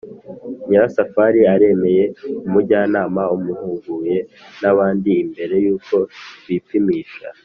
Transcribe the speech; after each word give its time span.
nyirasafari 0.67 1.41
aremeye. 1.53 2.05
umujyanama 2.47 3.21
amuhuguye 3.33 4.17
n’abandi 4.61 5.11
mbere 5.29 5.55
yuko 5.65 5.95
bipimisha. 6.47 7.27